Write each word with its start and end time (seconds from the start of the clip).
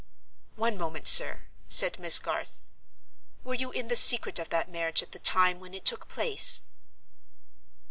"One 0.55 0.79
moment, 0.79 1.07
sir," 1.07 1.43
said 1.67 1.99
Miss 1.99 2.17
Garth. 2.17 2.63
"Were 3.43 3.53
you 3.53 3.69
in 3.69 3.87
the 3.87 3.95
secret 3.95 4.39
of 4.39 4.49
that 4.49 4.67
marriage 4.67 5.03
at 5.03 5.11
the 5.11 5.19
time 5.19 5.59
when 5.59 5.75
it 5.75 5.85
took 5.85 6.07
place?" 6.07 6.63